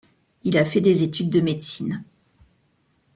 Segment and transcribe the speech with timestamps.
[0.45, 2.03] Il a fait des études de médecine.